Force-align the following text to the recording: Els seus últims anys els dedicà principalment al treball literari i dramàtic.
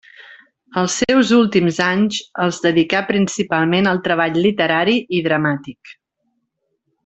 Els 0.81 0.93
seus 1.01 1.33
últims 1.39 1.81
anys 1.87 2.21
els 2.45 2.61
dedicà 2.65 3.03
principalment 3.11 3.91
al 3.93 4.03
treball 4.09 4.41
literari 4.49 4.97
i 5.19 5.21
dramàtic. 5.31 5.97